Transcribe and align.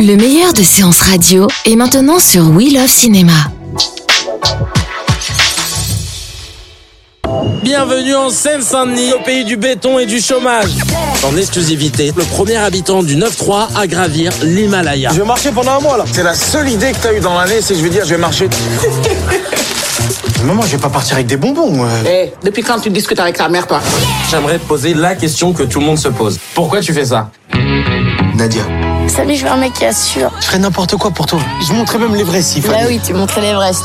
Le 0.00 0.16
meilleur 0.16 0.52
de 0.52 0.62
séances 0.62 1.02
radio 1.02 1.46
est 1.64 1.76
maintenant 1.76 2.18
sur 2.18 2.48
We 2.50 2.72
Love 2.72 2.88
Cinéma. 2.88 3.32
Bienvenue 7.62 8.14
en 8.14 8.30
Seine-Saint-Denis, 8.30 9.12
au 9.12 9.20
pays 9.22 9.44
du 9.44 9.56
béton 9.56 9.98
et 9.98 10.06
du 10.06 10.20
chômage. 10.20 10.70
En 11.22 11.36
exclusivité, 11.36 12.12
le 12.16 12.24
premier 12.24 12.56
habitant 12.56 13.02
du 13.02 13.16
9-3 13.16 13.76
à 13.76 13.86
gravir 13.86 14.32
l'Himalaya. 14.42 15.10
Je 15.12 15.20
vais 15.20 15.26
marcher 15.26 15.50
pendant 15.50 15.72
un 15.72 15.80
mois 15.80 15.96
là. 15.98 16.04
C'est 16.10 16.22
la 16.22 16.34
seule 16.34 16.68
idée 16.68 16.92
que 16.92 16.98
t'as 17.02 17.12
eue 17.12 17.20
dans 17.20 17.38
l'année, 17.38 17.60
c'est 17.60 17.74
que 17.74 17.78
je 17.80 17.84
vais 17.84 17.90
dire 17.90 18.04
je 18.04 18.14
vais 18.14 18.20
marcher. 18.20 18.48
Maman, 20.44 20.62
je 20.62 20.68
vais 20.68 20.78
pas 20.78 20.88
partir 20.88 21.16
avec 21.16 21.26
des 21.26 21.36
bonbons, 21.36 21.70
moi. 21.70 21.88
Eh, 22.08 22.32
depuis 22.42 22.62
quand 22.62 22.80
tu 22.80 22.88
discutes 22.90 23.20
avec 23.20 23.36
ta 23.36 23.48
mère, 23.48 23.66
toi? 23.66 23.80
J'aimerais 24.30 24.58
te 24.58 24.64
poser 24.64 24.94
la 24.94 25.14
question 25.14 25.52
que 25.52 25.62
tout 25.64 25.80
le 25.80 25.86
monde 25.86 25.98
se 25.98 26.08
pose. 26.08 26.38
Pourquoi 26.54 26.80
tu 26.80 26.94
fais 26.94 27.04
ça? 27.04 27.30
Nadia, 28.34 28.62
Salut, 29.14 29.34
je 29.36 29.44
veux 29.44 29.50
un 29.50 29.56
mec 29.56 29.72
qui 29.74 29.84
assure. 29.84 30.30
je 30.40 30.46
ferais 30.46 30.58
n'importe 30.58 30.96
quoi 30.96 31.10
pour 31.10 31.26
toi. 31.26 31.40
Je 31.66 31.72
montrais 31.72 31.98
même 31.98 32.14
l'Everest 32.14 32.50
s'il 32.52 32.62
Bah 32.62 32.70
fallait. 32.74 32.86
oui, 32.86 33.00
tu 33.04 33.12
montrais 33.12 33.40
l'Everest. 33.40 33.82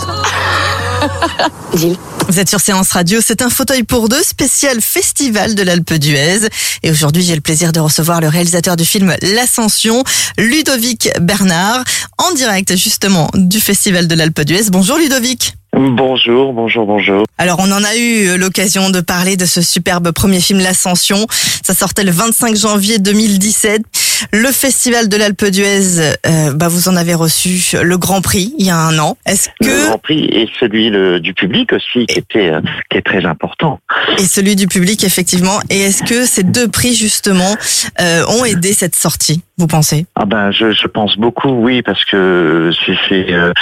Gilles. 1.74 1.98
Vous 2.28 2.40
êtes 2.40 2.50
sur 2.50 2.60
Séance 2.60 2.92
Radio, 2.92 3.20
c'est 3.24 3.42
un 3.42 3.50
fauteuil 3.50 3.84
pour 3.84 4.08
deux 4.10 4.24
spécial 4.24 4.82
Festival 4.82 5.54
de 5.56 5.62
l'Alpe 5.64 5.94
d'Huez. 5.94 6.48
Et 6.84 6.90
aujourd'hui, 6.92 7.22
j'ai 7.24 7.36
le 7.36 7.42
plaisir 7.42 7.72
de 7.72 7.80
recevoir 7.80 8.22
le 8.22 8.28
réalisateur 8.28 8.76
du 8.76 8.86
film 8.86 9.16
L'Ascension, 9.22 10.04
Ludovic 10.38 11.10
Bernard, 11.22 11.84
en 12.18 12.32
direct 12.34 12.76
justement 12.76 13.30
du 13.36 13.60
Festival 13.60 14.08
de 14.08 14.16
l'Alpe 14.16 14.42
d'Huez. 14.42 14.70
Bonjour 14.72 14.98
Ludovic. 14.98 15.54
Bonjour, 15.78 16.54
bonjour, 16.54 16.86
bonjour. 16.86 17.26
Alors, 17.38 17.58
on 17.60 17.70
en 17.70 17.84
a 17.84 17.96
eu 17.98 18.38
l'occasion 18.38 18.90
de 18.92 19.02
parler 19.02 19.36
de 19.36 19.46
ce 19.46 19.62
superbe 19.62 20.12
premier 20.12 20.40
film 20.40 20.60
L'Ascension. 20.62 21.28
Ça 21.66 21.74
sortait 21.76 22.06
le 22.06 22.12
25 22.12 22.56
janvier 22.56 22.98
2017. 22.98 23.82
Le 24.32 24.52
Festival 24.52 25.10
de 25.10 25.18
l'Alpe 25.18 25.46
d'Huez, 25.46 26.00
euh, 26.26 26.54
bah, 26.54 26.68
vous 26.68 26.88
en 26.90 26.96
avez 26.96 27.14
reçu 27.14 27.76
le 27.82 27.98
Grand 27.98 28.22
Prix 28.22 28.54
il 28.58 28.66
y 28.66 28.70
a 28.70 28.78
un 28.78 28.98
an. 29.00 29.18
Est-ce 29.26 29.50
Le 29.62 29.68
que 29.68 29.88
Grand 29.88 29.98
Prix 29.98 30.26
et 30.26 30.50
celui 30.60 30.90
le- 30.90 31.20
du 31.20 31.34
public 31.34 31.74
aussi, 31.74 32.06
qui 32.08 32.20
était 32.20 32.50
euh, 32.52 32.62
qui 32.90 32.98
est 32.98 33.02
très 33.06 33.26
important. 33.26 33.80
et 34.18 34.26
celui 34.26 34.56
du 34.56 34.68
public 34.68 35.04
effectivement. 35.04 35.60
Et 35.70 35.80
est-ce 35.82 36.04
que 36.04 36.26
ces 36.26 36.44
deux 36.44 36.68
prix 36.68 36.96
justement 36.96 37.56
euh, 38.02 38.26
ont 38.28 38.46
aidé 38.46 38.74
cette 38.74 38.96
sortie? 38.96 39.42
Vous 39.58 39.68
pensez? 39.68 40.06
Ah 40.16 40.26
ben, 40.26 40.52
je, 40.52 40.72
je 40.74 40.88
pense 40.88 41.18
beaucoup, 41.18 41.50
oui, 41.50 41.82
parce 41.82 42.04
que 42.04 42.72
c'est 42.86 42.98
c'est 43.08 43.34
euh, 43.34 43.54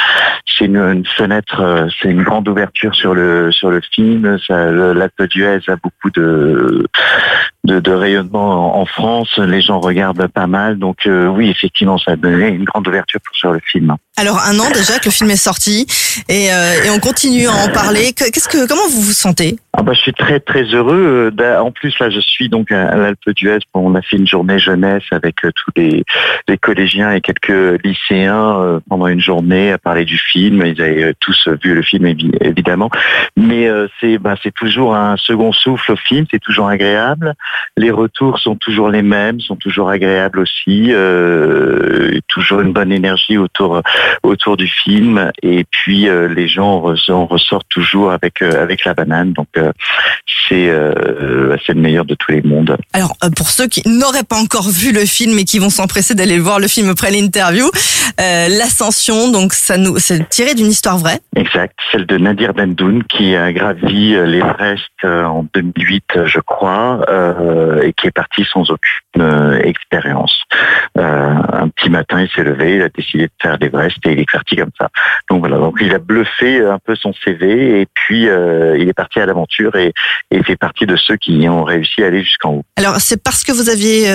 c'est 0.48 0.66
une, 0.66 0.78
une 0.78 1.06
fenêtre, 1.06 1.60
euh, 1.62 1.88
c'est 2.02 2.10
une 2.10 2.24
grande 2.24 2.48
ouverture 2.48 2.96
sur 2.96 3.14
le 3.14 3.52
sur 3.52 3.70
le 3.70 3.80
film. 3.94 4.38
L'Alpe 4.50 5.24
d'Huez 5.30 5.60
a 5.68 5.76
beaucoup 5.76 6.10
de, 6.16 6.88
de 7.64 7.80
de 7.80 7.92
rayonnement 7.92 8.76
en, 8.78 8.82
en 8.82 8.86
France. 8.88 9.38
Les 9.38 9.62
gens 9.62 9.80
regardent 9.80 10.28
pas 10.28 10.48
mal, 10.48 10.80
donc 10.80 11.06
euh, 11.06 11.28
oui, 11.28 11.50
effectivement, 11.50 11.98
ça 12.00 12.12
a 12.12 12.16
donné 12.16 12.48
une 12.48 12.64
grande 12.64 12.88
ouverture 12.88 13.20
pour- 13.24 13.36
sur 13.36 13.52
le 13.52 13.60
film. 13.64 13.96
Alors 14.18 14.40
un 14.48 14.58
an 14.60 14.70
déjà 14.74 14.98
que 15.00 15.06
le 15.06 15.12
film 15.12 15.30
est 15.32 15.36
sorti 15.36 15.86
et, 16.30 16.52
euh, 16.54 16.84
et 16.86 16.90
on 16.90 17.00
continue 17.00 17.48
à 17.48 17.54
en 17.54 17.70
parler. 17.70 18.14
Que- 18.14 18.30
Qu'est-ce 18.32 18.50
que 18.50 18.68
comment 18.68 18.88
vous 18.90 19.02
vous 19.02 19.12
sentez? 19.12 19.58
Ah 19.76 19.82
bah, 19.84 19.94
je 19.94 20.00
suis 20.02 20.14
très 20.14 20.40
très 20.40 20.64
heureux. 20.66 21.32
Euh, 21.40 21.60
En 21.60 21.72
plus 21.72 21.98
là, 22.00 22.10
je 22.10 22.20
suis 22.20 22.50
donc 22.50 22.72
à 22.72 22.96
l'Alpe 22.96 23.30
d'Huez. 23.36 23.60
On 23.74 23.94
a 23.96 24.02
fait 24.02 24.18
une 24.18 24.28
journée 24.28 24.60
jeunesse 24.60 25.04
avec 25.12 25.44
euh, 25.46 25.52
tous 25.56 25.72
les, 25.76 25.83
les 26.48 26.58
collégiens 26.58 27.12
et 27.12 27.22
quelques 27.22 27.84
lycéens 27.84 28.60
euh, 28.60 28.80
pendant 28.90 29.08
une 29.08 29.20
journée 29.20 29.72
à 29.72 29.78
parler 29.78 30.06
du 30.06 30.18
film. 30.18 30.64
Ils 30.66 30.82
avaient 30.82 31.04
euh, 31.04 31.14
tous 31.20 31.48
vu 31.64 31.76
le 31.76 31.82
film 31.82 32.06
évi- 32.06 32.36
évidemment, 32.42 32.90
mais 33.36 33.68
euh, 33.68 33.88
c'est 34.00 34.18
bah, 34.18 34.36
c'est 34.42 34.54
toujours 34.54 34.96
un 34.96 35.18
second 35.18 35.52
souffle 35.52 35.94
au 35.94 35.96
film. 35.96 36.26
C'est 36.32 36.40
toujours 36.40 36.68
agréable. 36.68 37.34
Les 37.78 37.92
retours 37.92 38.40
sont 38.40 38.56
toujours 38.56 38.90
les 38.90 39.02
mêmes, 39.02 39.40
sont 39.40 39.56
toujours 39.56 39.90
agréables 39.90 40.40
aussi. 40.40 40.92
Toujours 42.28 42.62
une 42.62 42.74
bonne 42.74 42.92
énergie 42.92 43.38
autour 43.38 43.82
autour 44.24 44.58
du 44.58 44.68
film. 44.68 45.32
Et 45.42 45.66
puis 45.70 46.08
les 46.08 46.48
gens 46.48 46.84
en 47.10 47.26
ressortent 47.26 47.70
toujours 47.70 48.12
avec 48.12 48.42
avec 48.42 48.86
la 48.86 48.94
banane. 48.94 49.34
Donc 49.34 49.48
c'est 50.48 50.72
c'est 51.66 51.74
le 51.74 51.82
meilleur 51.82 52.06
de 52.06 52.16
tous 52.16 52.32
les 52.32 52.42
mondes. 52.42 52.78
Alors 52.94 53.16
pour 53.36 53.50
ceux 53.50 53.68
qui 53.68 53.82
n'auraient 53.88 54.24
pas 54.24 54.38
encore 54.38 54.70
vu 54.70 54.92
le 54.92 55.06
film 55.06 55.38
et 55.40 55.46
qui 55.46 55.60
vont 55.60 55.70
s'empresser 55.74 56.16
d'aller 56.16 56.40
voir 56.40 56.60
le 56.60 56.68
film 56.68 56.90
après 56.90 57.12
l'interview, 57.12 57.66
euh, 58.20 58.48
l'ascension 58.48 59.32
donc 59.32 59.54
ça 59.54 59.78
nous 59.78 59.98
c'est 59.98 60.28
tiré 60.30 60.54
d'une 60.54 60.68
histoire 60.68 60.98
vraie. 60.98 61.20
Exact, 61.36 61.76
celle 61.92 62.06
de 62.06 62.18
Nadir 62.18 62.54
Bendoun 62.54 63.04
qui 63.04 63.36
a 63.36 63.52
gravi 63.52 64.14
euh, 64.14 64.26
l'Everest 64.26 64.84
euh, 65.04 65.26
en 65.26 65.46
2008, 65.54 66.04
euh, 66.16 66.26
je 66.26 66.40
crois, 66.40 67.04
euh, 67.10 67.82
et 67.82 67.94
qui 67.94 68.08
est 68.08 68.12
parti 68.12 68.46
sans 68.52 68.70
aucune 68.70 69.03
euh, 69.20 69.60
expérience. 69.62 70.44
Euh, 70.98 71.34
un 71.54 71.70
petit 71.70 71.90
matin, 71.90 72.22
il 72.22 72.30
s'est 72.30 72.44
levé, 72.44 72.78
il 72.78 72.82
a 72.82 72.90
décidé 72.90 73.26
de 73.26 73.32
faire 73.42 73.58
l'Everest 73.60 73.98
et 74.06 74.14
il 74.14 74.20
est 74.20 74.32
parti 74.32 74.56
comme 74.56 74.72
ça. 74.80 74.90
Donc 75.30 75.42
voilà, 75.42 75.58
donc 75.58 75.76
il 75.82 75.94
a 75.94 76.00
bluffé 76.00 76.66
un 76.66 76.80
peu 76.80 76.96
son 76.96 77.14
CV 77.14 77.82
et 77.82 77.88
puis 77.94 78.28
euh, 78.28 78.76
il 78.78 78.90
est 78.90 78.94
parti 78.94 79.20
à 79.20 79.26
l'aventure 79.28 79.76
et, 79.76 79.94
et 80.32 80.42
fait 80.44 80.56
partie 80.56 80.88
de 80.88 80.96
ceux 80.96 81.16
qui 81.18 81.48
ont 81.48 81.64
réussi 81.64 82.04
à 82.04 82.08
aller 82.08 82.24
jusqu'en 82.24 82.54
haut. 82.54 82.64
Alors 82.78 82.96
c'est 82.98 83.22
parce 83.22 83.44
que 83.44 83.52
vous 83.52 83.70
aviez 83.70 84.08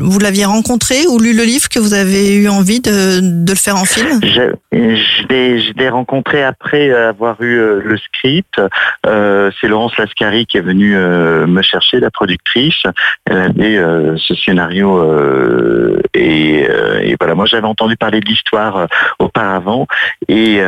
vous 0.00 0.18
l'aviez 0.20 0.44
rencontré 0.44 1.06
ou 1.08 1.18
lu 1.18 1.36
le 1.36 1.42
livre 1.42 1.68
que 1.68 1.80
vous 1.80 1.94
avez 1.94 2.36
eu 2.36 2.48
envie 2.48 2.80
de, 2.80 3.20
de 3.20 3.50
le 3.50 3.58
faire 3.58 3.76
en 3.76 3.84
film? 3.84 4.20
Je, 4.22 4.54
je 4.72 5.26
l'ai 5.28 5.60
je 5.60 5.72
l'ai 5.74 5.88
rencontré 5.88 6.44
après 6.44 6.92
avoir 6.92 7.42
eu 7.42 7.56
le 7.80 7.96
script. 7.96 8.60
C'est 9.04 9.68
Laurence 9.68 9.96
Lascari 9.96 10.46
qui 10.46 10.58
est 10.58 10.62
venue 10.62 10.96
me 10.96 11.62
chercher, 11.62 11.98
la 12.00 12.10
productrice. 12.10 12.82
Elle 13.26 13.38
avait 13.38 13.78
ce 14.16 14.34
scénario 14.44 14.98
euh, 14.98 16.00
et, 16.14 16.66
euh, 16.68 17.00
et 17.02 17.16
voilà. 17.18 17.34
Moi, 17.34 17.46
j'avais 17.46 17.66
entendu 17.66 17.96
parler 17.96 18.20
de 18.20 18.26
l'histoire 18.26 18.76
euh, 18.76 18.86
auparavant 19.18 19.86
et, 20.28 20.60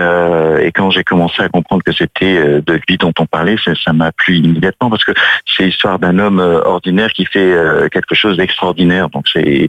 quand 0.75 0.91
j'ai 0.91 1.05
commencé 1.05 1.43
à 1.43 1.49
comprendre 1.49 1.83
que 1.83 1.93
c'était 1.93 2.61
de 2.61 2.81
lui 2.87 2.99
dont 2.99 3.13
on 3.19 3.25
parlait, 3.25 3.57
ça 3.83 3.93
m'a 3.93 4.13
plu 4.13 4.37
immédiatement 4.37 4.91
parce 4.91 5.05
que 5.05 5.13
c'est 5.47 5.65
l'histoire 5.65 5.99
d'un 5.99 6.19
homme 6.19 6.39
ordinaire 6.39 7.11
qui 7.13 7.25
fait 7.25 7.55
quelque 7.91 8.15
chose 8.15 8.37
d'extraordinaire. 8.37 9.09
Donc 9.09 9.27
c'est 9.33 9.69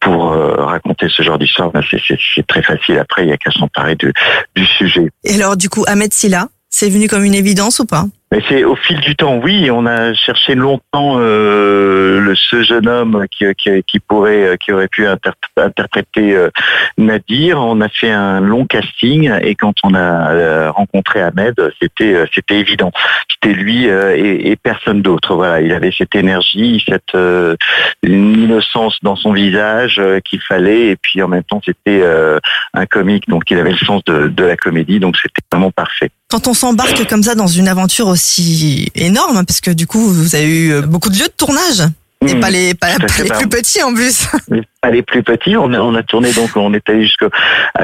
pour 0.00 0.32
raconter 0.32 1.06
ce 1.08 1.22
genre 1.22 1.38
d'histoire, 1.38 1.70
ben, 1.70 1.82
c'est- 1.90 2.46
très 2.46 2.62
facile. 2.62 2.98
Après, 2.98 3.22
il 3.22 3.28
n'y 3.28 3.32
a 3.32 3.38
qu'à 3.38 3.50
s'emparer 3.50 3.96
du 3.96 4.66
sujet. 4.66 5.08
Et 5.24 5.34
alors 5.36 5.56
du 5.56 5.70
coup 5.70 5.84
Ahmed 5.86 6.12
Silla, 6.12 6.48
c'est 6.68 6.90
venu 6.90 7.08
comme 7.08 7.24
une 7.24 7.34
évidence 7.34 7.78
ou 7.78 7.86
pas? 7.86 8.04
Mais 8.32 8.42
c'est 8.48 8.64
au 8.64 8.76
fil 8.76 8.98
du 9.00 9.14
temps, 9.14 9.36
oui. 9.36 9.70
On 9.70 9.84
a 9.84 10.14
cherché 10.14 10.54
longtemps 10.54 11.18
euh, 11.18 12.18
le 12.18 12.34
ce 12.34 12.62
jeune 12.62 12.88
homme 12.88 13.26
qui, 13.30 13.44
qui, 13.56 13.82
qui 13.82 14.00
pourrait, 14.00 14.56
qui 14.58 14.72
aurait 14.72 14.88
pu 14.88 15.06
inter- 15.06 15.32
interpréter 15.58 16.34
euh, 16.34 16.48
Nadir. 16.96 17.60
On 17.60 17.82
a 17.82 17.90
fait 17.90 18.10
un 18.10 18.40
long 18.40 18.64
casting 18.64 19.30
et 19.42 19.54
quand 19.54 19.74
on 19.84 19.92
a 19.92 20.30
euh, 20.32 20.70
rencontré 20.70 21.20
Ahmed, 21.20 21.54
c'était 21.78 22.14
euh, 22.14 22.24
c'était 22.34 22.58
évident. 22.58 22.90
C'était 23.28 23.54
lui 23.54 23.90
euh, 23.90 24.16
et, 24.16 24.50
et 24.50 24.56
personne 24.56 25.02
d'autre. 25.02 25.34
Voilà, 25.34 25.60
il 25.60 25.70
avait 25.74 25.92
cette 25.92 26.14
énergie, 26.14 26.82
cette 26.88 27.14
euh, 27.14 27.54
innocence 28.02 28.96
dans 29.02 29.16
son 29.16 29.34
visage 29.34 29.98
euh, 29.98 30.20
qu'il 30.20 30.40
fallait 30.40 30.86
et 30.86 30.96
puis 30.96 31.22
en 31.22 31.28
même 31.28 31.44
temps 31.44 31.60
c'était 31.62 32.00
euh, 32.02 32.38
un 32.72 32.86
comique, 32.86 33.28
donc 33.28 33.50
il 33.50 33.58
avait 33.58 33.72
le 33.72 33.76
sens 33.76 34.02
de, 34.04 34.28
de 34.28 34.44
la 34.44 34.56
comédie, 34.56 35.00
donc 35.00 35.18
c'était 35.18 35.42
vraiment 35.52 35.70
parfait. 35.70 36.10
Quand 36.32 36.48
on 36.48 36.54
s'embarque 36.54 37.06
comme 37.10 37.22
ça 37.22 37.34
dans 37.34 37.46
une 37.46 37.68
aventure 37.68 38.06
aussi 38.06 38.90
énorme, 38.94 39.36
hein, 39.36 39.44
parce 39.44 39.60
que 39.60 39.70
du 39.70 39.86
coup 39.86 40.00
vous 40.00 40.34
avez 40.34 40.48
eu 40.48 40.72
euh, 40.72 40.80
beaucoup 40.80 41.10
de 41.10 41.14
lieux 41.18 41.26
de 41.26 41.34
tournage. 41.36 41.82
Et 42.26 42.34
Mmh, 42.34 42.40
pas 42.40 42.50
les, 42.50 42.74
pas, 42.74 42.88
les 42.88 43.28
bah, 43.28 43.36
plus 43.38 43.48
petits 43.48 43.82
en 43.82 43.92
plus. 43.94 44.28
Pas 44.82 44.90
les 44.90 45.02
plus 45.02 45.22
petits. 45.22 45.56
On 45.56 45.72
a, 45.74 45.78
on 45.78 45.94
a 45.94 46.02
tourné 46.02 46.32
donc, 46.32 46.56
on 46.56 46.74
est 46.74 46.88
allé 46.88 47.02
jusqu'à 47.02 47.28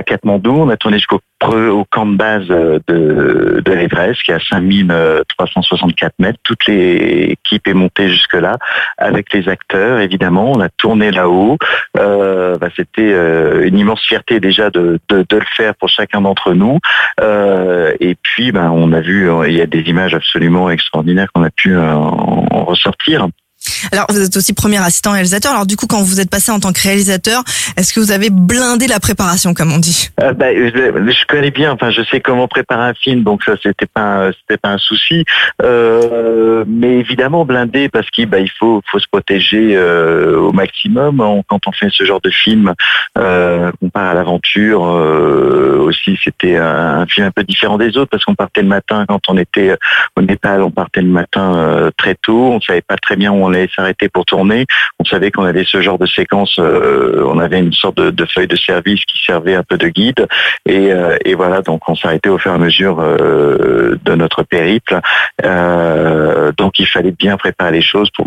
Katmandou, 0.05 0.51
on 0.51 0.69
a 0.69 0.77
tourné 0.77 0.97
jusqu'au 0.97 1.21
au 1.47 1.85
camp 1.85 2.07
de 2.07 2.17
base 2.17 2.47
euh, 2.51 2.81
de, 2.89 3.63
de 3.65 3.73
l'Everest, 3.73 4.23
qui 4.23 4.33
est 4.33 4.35
à 4.35 4.41
5364 4.41 6.15
mètres. 6.19 6.39
Toute 6.43 6.67
l'équipe 6.67 7.67
est 7.67 7.75
montée 7.75 8.11
jusque-là 8.11 8.57
avec 8.97 9.33
les 9.33 9.49
acteurs, 9.49 10.01
évidemment. 10.01 10.53
On 10.53 10.61
a 10.61 10.69
tourné 10.69 11.11
là-haut. 11.11 11.57
Euh, 11.97 12.57
bah, 12.57 12.69
C'était 12.75 13.13
euh, 13.13 13.67
une 13.67 13.79
immense 13.79 14.05
fierté 14.05 14.41
déjà 14.41 14.71
de, 14.71 14.99
de, 15.09 15.25
de 15.29 15.37
le 15.37 15.47
faire 15.57 15.75
pour 15.77 15.89
chacun 15.89 16.21
d'entre 16.21 16.53
nous. 16.53 16.79
Euh, 17.21 17.95
et 18.01 18.17
puis, 18.21 18.53
ben, 18.53 18.71
on 18.71 18.93
a 18.93 19.01
vu, 19.01 19.31
il 19.47 19.55
y 19.55 19.61
a 19.61 19.67
des 19.67 19.83
images 19.83 20.15
absolument 20.15 20.71
extraordinaires 20.71 21.29
qu'on 21.33 21.45
a 21.45 21.51
pu 21.51 21.77
euh, 21.77 21.95
en, 21.95 22.47
en 22.51 22.65
ressortir. 22.65 23.29
Alors, 23.93 24.07
vous 24.09 24.21
êtes 24.21 24.37
aussi 24.37 24.53
premier 24.53 24.79
assistant 24.79 25.13
réalisateur. 25.13 25.53
Alors, 25.53 25.67
du 25.67 25.77
coup, 25.77 25.87
quand 25.87 26.03
vous 26.03 26.21
êtes 26.21 26.31
passé 26.31 26.51
en 26.51 26.61
tant 26.61 26.73
que 26.73 26.81
réalisateur, 26.81 27.43
est-ce 27.77 27.93
que 27.93 28.01
vous 28.01 28.13
avez 28.13 28.31
blindé 28.31 28.87
la 28.87 29.01
préparation, 29.01 29.55
comme 29.55 29.73
on 29.73 29.79
dit? 29.79 30.11
Euh, 30.21 30.33
je, 30.39 31.13
je 31.13 31.27
connais 31.27 31.51
bien, 31.51 31.73
enfin 31.73 31.91
je 31.91 32.03
sais 32.11 32.21
comment 32.21 32.49
préparer 32.49 32.89
un 32.89 32.95
film, 32.95 33.23
donc 33.23 33.43
ça 33.45 33.55
c'était 33.63 33.87
pas 33.87 34.31
c'était 34.41 34.59
pas 34.59 34.71
un 34.71 34.79
souci. 34.79 35.25
Euh, 35.63 36.38
mais 36.69 36.99
évidemment 36.99 37.45
blindé 37.45 37.89
parce 37.89 38.11
qu'il 38.11 38.27
bah, 38.27 38.39
faut 38.59 38.83
faut 38.91 38.99
se 38.99 39.07
protéger 39.11 39.77
euh, 39.77 40.39
au 40.39 40.53
maximum 40.53 41.43
quand 41.49 41.67
on 41.67 41.73
fait 41.73 41.89
ce 41.91 42.05
genre 42.05 42.21
de 42.21 42.31
film. 42.31 42.75
Euh, 43.17 43.71
on 43.83 43.89
part 43.89 44.11
à 44.11 44.15
l'aventure 44.15 44.85
euh, 44.85 45.79
aussi, 45.79 46.19
c'était 46.23 46.57
un, 46.57 47.07
film 47.07 47.27
un 47.27 47.31
peu 47.31 47.45
différent 47.45 47.79
des 47.79 47.97
autres 47.97 48.11
parce 48.11 48.25
qu'on 48.25 48.35
partait 48.35 48.63
le 48.63 48.69
matin 48.69 49.05
quand 49.09 49.21
on 49.29 49.37
était 49.37 49.77
au 50.17 50.23
Népal, 50.23 50.63
on 50.63 50.71
partait 50.71 51.03
le 51.03 51.09
matin 51.09 51.91
très 51.97 52.15
tôt. 52.15 52.53
On 52.53 52.61
savait 52.61 52.83
pas 52.83 52.97
très 52.97 53.17
bien 53.17 53.33
où 53.33 53.37
on 53.37 53.53
allait 53.53 53.71
s'arrêter 53.75 54.09
pour 54.09 54.25
tourner. 54.25 54.67
On 54.99 55.05
savait 55.05 55.31
qu'on 55.31 55.45
avait 55.45 55.65
ce 55.65 55.81
genre 55.81 55.99
de 55.99 56.07
séquence. 56.07 56.59
on 56.59 57.39
avait 57.39 57.61
une 57.61 57.73
sorte 57.73 57.97
de, 57.97 58.11
de 58.11 58.25
feuille 58.27 58.47
de 58.47 58.57
service 58.57 59.05
qui 59.05 59.19
servait 59.25 59.55
un 59.55 59.63
peu 59.63 59.79
de 59.79 59.89
guide. 59.89 60.27
Et, 60.67 60.93
euh, 60.93 61.17
et 61.25 61.35
voilà, 61.35 61.63
donc 61.63 61.89
on 61.89 61.95
s'arrêtait 61.95 62.29
au 62.29 62.39
fur 62.39 62.53
et 62.53 62.55
à 62.55 62.59
mesure 62.59 63.01
euh, 63.01 63.97
de 64.05 64.15
notre 64.15 64.43
périple. 64.43 65.01
Euh, 65.45 66.53
donc 66.59 66.79
il 66.79 66.87
fallait 66.87 67.13
bien 67.13 67.37
préparer 67.37 67.73
les 67.73 67.83
choses 67.83 68.11
pour 68.11 68.27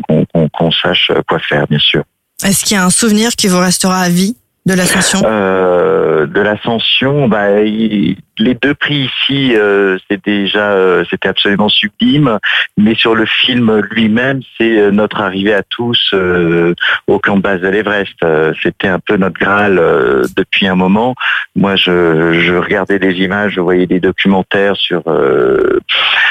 qu'on 0.51 0.71
sache 0.71 1.11
quoi 1.27 1.39
faire, 1.39 1.67
bien 1.67 1.79
sûr. 1.79 2.03
Est-ce 2.43 2.63
qu'il 2.65 2.75
y 2.75 2.79
a 2.79 2.83
un 2.85 2.89
souvenir 2.89 3.31
qui 3.31 3.47
vous 3.47 3.59
restera 3.59 3.99
à 3.99 4.09
vie 4.09 4.35
de 4.65 4.73
l'ascension? 4.73 5.21
Euh, 5.25 6.25
de 6.25 6.41
l'ascension, 6.41 7.27
bah, 7.27 7.61
il- 7.61 8.17
les 8.37 8.55
deux 8.55 8.73
prix 8.73 9.09
ici, 9.09 9.55
euh, 9.55 9.97
c'est 10.09 10.23
déjà, 10.23 10.71
euh, 10.71 11.03
c'était 11.09 11.29
absolument 11.29 11.69
sublime. 11.69 12.39
Mais 12.77 12.95
sur 12.95 13.15
le 13.15 13.25
film 13.25 13.79
lui-même, 13.91 14.41
c'est 14.57 14.79
euh, 14.79 14.91
notre 14.91 15.21
arrivée 15.21 15.53
à 15.53 15.63
tous 15.63 16.11
euh, 16.13 16.73
au 17.07 17.19
camp 17.19 17.37
base 17.37 17.61
de 17.61 17.67
l'Everest. 17.67 18.15
Euh, 18.23 18.53
c'était 18.61 18.87
un 18.87 18.99
peu 18.99 19.17
notre 19.17 19.39
graal 19.39 19.77
euh, 19.77 20.23
depuis 20.35 20.67
un 20.67 20.75
moment. 20.75 21.15
Moi, 21.55 21.75
je, 21.75 22.39
je 22.39 22.53
regardais 22.55 22.99
des 22.99 23.15
images, 23.19 23.53
je 23.53 23.61
voyais 23.61 23.87
des 23.87 23.99
documentaires 23.99 24.75
sur 24.75 25.03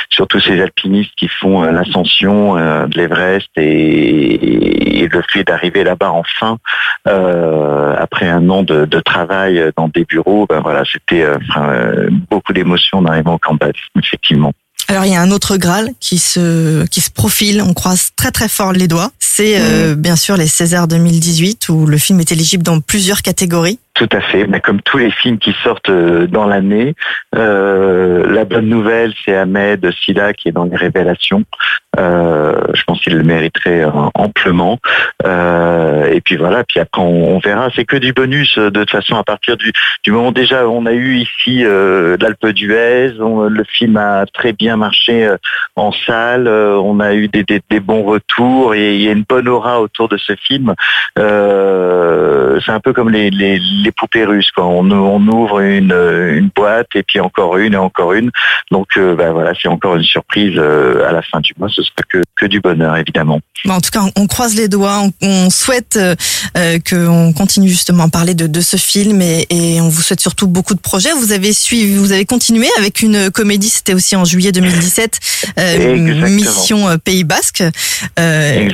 sur 0.08 0.26
tous 0.26 0.40
ces 0.40 0.60
alpinistes 0.60 1.12
qui 1.16 1.28
font 1.28 1.62
l'ascension 1.62 2.54
de 2.54 2.96
l'Everest 2.96 3.48
et, 3.56 5.08
le 5.10 5.22
fait 5.28 5.42
d'arriver 5.42 5.82
là-bas 5.82 6.10
enfin 6.10 6.58
après 7.04 8.28
un 8.28 8.48
an 8.48 8.62
de, 8.62 8.84
de 8.84 9.00
travail 9.00 9.70
dans 9.76 9.88
des 9.88 10.04
bureaux, 10.04 10.46
ben 10.48 10.60
voilà, 10.60 10.84
c'était 10.84 11.24
beaucoup 12.30 12.52
d'émotions 12.52 13.04
arrivant 13.06 13.34
au 13.34 13.38
camp 13.38 13.54
de 13.54 13.58
base, 13.58 13.72
effectivement. 13.98 14.52
Alors, 14.88 15.04
il 15.04 15.12
y 15.12 15.16
a 15.16 15.20
un 15.20 15.30
autre 15.30 15.56
Graal 15.56 15.90
qui 16.00 16.18
se, 16.18 16.84
qui 16.86 17.00
se 17.00 17.10
profile. 17.10 17.62
On 17.62 17.74
croise 17.74 18.10
très, 18.16 18.30
très 18.30 18.48
fort 18.48 18.72
les 18.72 18.88
doigts. 18.88 19.10
C'est, 19.18 19.60
euh, 19.60 19.94
bien 19.94 20.16
sûr, 20.16 20.36
les 20.36 20.48
Césars 20.48 20.88
2018 20.88 21.68
où 21.68 21.86
le 21.86 21.98
film 21.98 22.20
est 22.20 22.32
éligible 22.32 22.62
dans 22.62 22.80
plusieurs 22.80 23.22
catégories. 23.22 23.78
Tout 24.00 24.08
à 24.12 24.20
fait. 24.22 24.46
Mais 24.46 24.60
comme 24.60 24.80
tous 24.80 24.96
les 24.96 25.10
films 25.10 25.38
qui 25.38 25.54
sortent 25.62 25.90
euh, 25.90 26.26
dans 26.26 26.46
l'année, 26.46 26.94
euh, 27.36 28.32
la 28.32 28.46
bonne 28.46 28.66
nouvelle, 28.66 29.12
c'est 29.24 29.36
Ahmed 29.36 29.90
Silla 29.92 30.32
qui 30.32 30.48
est 30.48 30.52
dans 30.52 30.64
les 30.64 30.76
révélations. 30.76 31.44
Euh, 31.98 32.54
je 32.72 32.82
pense 32.84 33.00
qu'il 33.02 33.14
le 33.14 33.24
mériterait 33.24 33.84
amplement. 34.14 34.78
Et 35.22 36.20
puis 36.22 36.36
voilà. 36.36 36.64
Puis 36.64 36.80
après, 36.80 37.02
on, 37.02 37.36
on 37.36 37.38
verra. 37.40 37.68
C'est 37.76 37.84
que 37.84 37.96
du 37.96 38.14
bonus 38.14 38.56
de 38.56 38.70
toute 38.70 38.90
façon 38.90 39.16
à 39.16 39.24
partir 39.24 39.58
du, 39.58 39.72
du 40.02 40.12
moment 40.12 40.32
déjà 40.32 40.66
on 40.66 40.86
a 40.86 40.92
eu 40.92 41.16
ici 41.18 41.62
l'Alpe 41.64 42.46
d'Huez. 42.46 43.12
Le 43.18 43.64
film 43.64 43.96
a 43.96 44.24
très 44.26 44.52
bien 44.52 44.69
marché 44.76 45.24
euh, 45.24 45.36
en 45.76 45.92
salle. 45.92 46.46
euh, 46.46 46.76
on 46.76 47.00
a 47.00 47.14
eu 47.14 47.28
des, 47.28 47.80
bons 47.80 48.02
retours 48.02 48.74
et 48.74 48.96
il 48.96 49.02
y 49.02 49.08
a 49.08 49.12
une 49.12 49.24
bonne 49.28 49.48
aura 49.48 49.80
autour 49.80 50.08
de 50.08 50.18
ce 50.18 50.34
film. 50.36 50.74
Euh, 51.18 52.60
c'est 52.64 52.72
un 52.72 52.80
peu 52.80 52.92
comme 52.92 53.10
les, 53.10 53.92
poupées 53.96 54.24
russes. 54.24 54.50
Quoi. 54.50 54.66
On, 54.66 54.90
ouvre 55.28 55.60
une, 55.60 56.50
boîte 56.54 56.88
et 56.94 57.02
puis 57.02 57.20
encore 57.20 57.56
une 57.56 57.74
et 57.74 57.78
encore 57.78 58.12
une. 58.12 58.30
Donc 58.70 58.98
bah, 58.98 59.32
voilà, 59.32 59.52
c'est 59.60 59.68
encore 59.68 59.96
une 59.96 60.02
surprise 60.02 60.58
à 60.58 61.12
la 61.12 61.22
fin 61.22 61.40
du 61.40 61.52
mois. 61.58 61.68
Ce 61.68 61.82
sera 61.82 62.02
que, 62.08 62.46
du 62.46 62.60
bonheur 62.60 62.96
évidemment. 62.96 63.40
En 63.68 63.80
tout 63.80 63.90
cas, 63.90 64.00
on 64.16 64.26
croise 64.26 64.56
les 64.56 64.68
doigts. 64.68 65.02
On, 65.22 65.50
souhaite 65.50 65.98
euh, 65.98 66.78
qu'on 66.88 67.32
continue 67.32 67.68
justement 67.68 68.04
à 68.04 68.08
parler 68.08 68.34
de, 68.34 68.60
ce 68.60 68.76
film 68.76 69.20
et, 69.20 69.46
et 69.50 69.80
on 69.80 69.88
vous 69.88 70.00
souhaite 70.00 70.20
surtout 70.20 70.46
beaucoup 70.46 70.74
de 70.74 70.80
projets. 70.80 71.12
Vous 71.12 71.32
avez 71.32 71.52
suivi, 71.52 71.96
vous 71.96 72.12
avez 72.12 72.24
continué 72.24 72.68
avec 72.78 73.02
une 73.02 73.30
comédie. 73.30 73.68
C'était 73.68 73.94
aussi 73.94 74.16
en 74.16 74.24
juillet 74.24 74.52
2017, 74.60 75.18
euh. 75.58 76.28
Mission 76.28 76.88
euh, 76.88 76.96
Pays 76.98 77.24
Basque, 77.24 77.62
euh, 78.18 78.68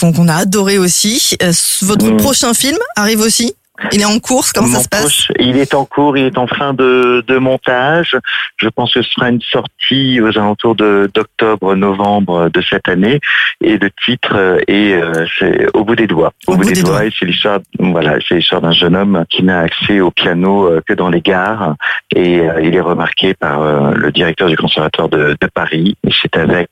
qu'on 0.00 0.28
a 0.28 0.34
adoré 0.34 0.78
aussi. 0.78 1.36
Euh, 1.42 1.52
votre 1.82 2.06
Mm. 2.06 2.16
prochain 2.18 2.54
film 2.54 2.78
arrive 2.96 3.20
aussi? 3.20 3.54
Il 3.92 4.00
est 4.00 4.04
en 4.06 4.18
course. 4.18 4.52
Comment 4.52 4.68
ça 4.68 4.80
se 4.80 4.88
passe 4.88 5.02
proche- 5.02 5.32
Il 5.38 5.56
est 5.56 5.74
en 5.74 5.84
cours, 5.84 6.16
il 6.16 6.24
est 6.26 6.38
en 6.38 6.46
fin 6.46 6.72
de, 6.74 7.24
de 7.26 7.38
montage. 7.38 8.16
Je 8.58 8.68
pense 8.68 8.94
que 8.94 9.02
ce 9.02 9.10
sera 9.10 9.28
une 9.28 9.40
sortie 9.42 10.20
aux 10.20 10.36
alentours 10.38 10.74
de 10.74 11.10
d'octobre-novembre 11.14 12.48
de 12.50 12.62
cette 12.62 12.88
année. 12.88 13.20
Et 13.62 13.78
le 13.78 13.90
titre 14.04 14.60
est 14.68 14.92
euh, 14.94 15.26
au 15.74 15.84
bout 15.84 15.96
des 15.96 16.06
doigts. 16.06 16.32
Au, 16.46 16.56
bout, 16.56 16.64
des, 16.64 16.82
doigts. 16.82 17.02
C'est 17.18 17.24
l'histoire, 17.26 17.60
voilà, 17.78 18.18
d'un 18.60 18.72
jeune 18.72 18.96
homme 18.96 19.24
qui 19.30 19.42
n'a 19.42 19.60
accès 19.60 20.00
au 20.00 20.10
piano 20.10 20.66
euh, 20.66 20.80
que 20.86 20.94
dans 20.94 21.08
les 21.08 21.20
gares. 21.20 21.74
Et 22.14 22.40
euh, 22.40 22.60
il 22.62 22.74
est 22.74 22.80
remarqué 22.80 23.34
par 23.34 23.60
euh, 23.62 23.92
le 23.94 24.12
directeur 24.12 24.48
du 24.48 24.56
conservatoire 24.56 25.08
de, 25.08 25.36
de 25.40 25.46
Paris. 25.52 25.96
C'est 26.22 26.36
avec 26.36 26.68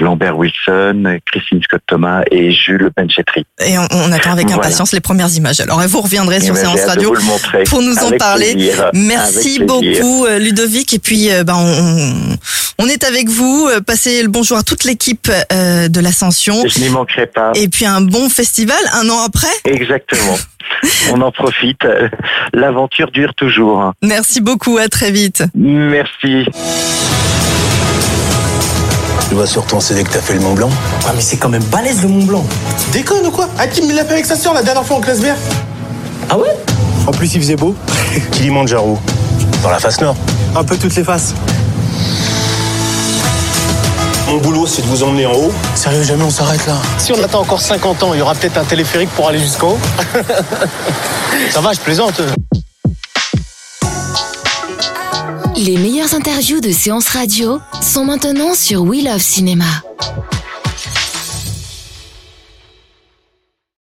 Lambert 0.00 0.36
Wilson, 0.38 1.18
Christine 1.26 1.62
Scott 1.62 1.82
Thomas 1.86 2.22
et 2.30 2.50
Jules 2.50 2.90
Benchetri. 2.96 3.44
Et 3.64 3.78
on, 3.78 3.86
on 3.92 4.12
attend 4.12 4.32
avec 4.32 4.46
Voilà. 4.46 4.60
impatience 4.62 4.92
les 4.92 5.00
premières 5.00 5.34
images. 5.34 5.60
Alors, 5.60 5.80
vous 5.80 6.00
reviendrez 6.18 6.38
Eh 6.40 6.44
sur 6.44 6.54
ben, 6.54 6.60
Séance 6.60 6.84
Radio 6.86 7.14
pour 7.68 7.82
nous 7.82 7.96
en 7.98 8.10
parler. 8.12 8.54
plaisir. 8.54 8.90
Merci 8.94 9.60
beaucoup 9.60 10.26
euh, 10.26 10.38
Ludovic 10.38 10.92
et 10.94 10.98
puis 10.98 11.30
euh, 11.32 11.44
ben, 11.44 11.54
on, 11.56 12.84
on 12.84 12.86
est 12.88 13.04
avec 13.04 13.28
vous. 13.28 13.68
Euh, 13.70 13.80
Passez 13.80 14.22
le 14.22 14.28
bonjour 14.28 14.56
à 14.58 14.62
toute 14.62 14.84
l'équipe 14.84 15.30
euh, 15.52 15.88
de 15.88 16.00
l'Ascension 16.00 16.62
Je 16.66 16.80
n'y 16.80 16.88
manquerai 16.88 17.26
pas. 17.26 17.52
et 17.54 17.68
puis 17.68 17.86
un 17.86 18.00
bon 18.00 18.28
festival 18.28 18.76
un 18.94 19.08
an 19.08 19.20
après. 19.24 19.48
Exactement. 19.64 20.36
On 21.12 21.20
en 21.22 21.32
profite. 21.32 21.80
L'aventure 22.52 23.10
dure 23.10 23.32
toujours. 23.34 23.92
Merci 24.02 24.40
beaucoup, 24.40 24.76
à 24.78 24.88
très 24.88 25.10
vite. 25.10 25.42
Merci. 25.54 26.44
Je 29.30 29.34
vois 29.34 29.46
sur 29.46 29.66
ton 29.66 29.80
CD 29.80 30.04
que 30.04 30.10
t'as 30.10 30.20
fait 30.20 30.34
le 30.34 30.40
Mont 30.40 30.54
Blanc? 30.54 30.70
Ah 31.06 31.12
mais 31.14 31.20
c'est 31.20 31.36
quand 31.36 31.48
même 31.48 31.62
balèze 31.64 32.02
le 32.02 32.08
Mont 32.08 32.24
Blanc. 32.24 32.46
Tu 32.84 32.98
déconnes 32.98 33.26
ou 33.26 33.30
quoi? 33.30 33.48
Hakim 33.58 33.84
il 33.88 33.94
l'a 33.94 34.04
fait 34.04 34.14
avec 34.14 34.26
sa 34.26 34.36
sœur 34.36 34.54
la 34.54 34.62
dernière 34.62 34.84
fois 34.84 34.96
en 34.96 35.00
classe 35.00 35.20
verte. 35.20 35.38
Ah 36.30 36.38
ouais 36.38 36.56
En 37.06 37.10
plus 37.10 37.34
il 37.34 37.40
faisait 37.40 37.56
beau. 37.56 37.74
Kilimanjaro. 38.32 38.98
Dans 39.62 39.70
la 39.70 39.78
face 39.78 40.00
nord. 40.00 40.16
Un 40.54 40.64
peu 40.64 40.76
toutes 40.76 40.94
les 40.94 41.04
faces. 41.04 41.34
Mon 44.28 44.36
boulot 44.38 44.66
c'est 44.66 44.82
de 44.82 44.86
vous 44.88 45.02
emmener 45.02 45.24
en 45.26 45.32
haut. 45.32 45.52
Sérieux 45.74 46.02
jamais 46.02 46.24
on 46.24 46.30
s'arrête 46.30 46.66
là. 46.66 46.74
Si 46.98 47.12
on 47.12 47.22
attend 47.22 47.40
encore 47.40 47.60
50 47.60 48.02
ans, 48.02 48.14
il 48.14 48.18
y 48.18 48.22
aura 48.22 48.34
peut-être 48.34 48.58
un 48.58 48.64
téléphérique 48.64 49.10
pour 49.10 49.28
aller 49.28 49.38
jusqu'en 49.38 49.70
haut. 49.70 49.78
Ça 51.50 51.60
va, 51.60 51.72
je 51.72 51.80
plaisante. 51.80 52.20
Les 55.56 55.76
meilleures 55.78 56.14
interviews 56.14 56.60
de 56.60 56.70
séances 56.70 57.08
radio 57.08 57.58
sont 57.80 58.04
maintenant 58.04 58.54
sur 58.54 58.82
We 58.82 59.02
Love 59.02 59.18
Cinéma. 59.20 59.64